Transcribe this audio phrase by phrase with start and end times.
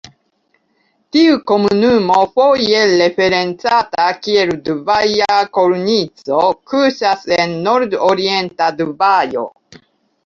[1.15, 6.41] Tiu komunumo, foje referencata kiel Dubaja Kornico,
[6.73, 9.49] kuŝas en nordorienta Dubajo.